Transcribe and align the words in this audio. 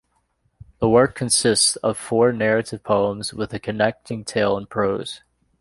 The 0.79 0.89
work 0.89 1.13
consists 1.13 1.75
of 1.75 1.95
four 1.95 2.33
narrative 2.33 2.81
poems 2.81 3.35
with 3.35 3.53
a 3.53 3.59
connecting 3.59 4.25
tale 4.25 4.57
in 4.57 4.65
prose. 4.65 5.21